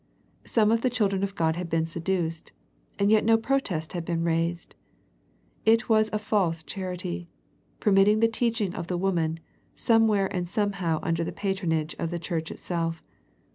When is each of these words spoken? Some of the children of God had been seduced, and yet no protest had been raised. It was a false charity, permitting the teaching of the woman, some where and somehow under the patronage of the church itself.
Some 0.45 0.71
of 0.71 0.81
the 0.81 0.89
children 0.89 1.21
of 1.21 1.35
God 1.35 1.55
had 1.55 1.69
been 1.69 1.85
seduced, 1.85 2.53
and 2.97 3.11
yet 3.11 3.23
no 3.23 3.37
protest 3.37 3.93
had 3.93 4.03
been 4.03 4.23
raised. 4.23 4.73
It 5.63 5.89
was 5.89 6.09
a 6.11 6.17
false 6.17 6.63
charity, 6.63 7.29
permitting 7.79 8.19
the 8.19 8.27
teaching 8.27 8.73
of 8.73 8.87
the 8.87 8.97
woman, 8.97 9.39
some 9.75 10.07
where 10.07 10.25
and 10.35 10.49
somehow 10.49 10.99
under 11.03 11.23
the 11.23 11.31
patronage 11.31 11.93
of 11.99 12.09
the 12.09 12.17
church 12.17 12.49
itself. 12.49 13.03